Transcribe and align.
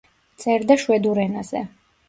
წერდა 0.43 0.79
შვედურ 0.85 1.23
ენაზე. 1.27 1.65